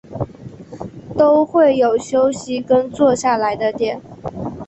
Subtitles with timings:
[1.15, 4.01] 都会有休息跟坐下来的点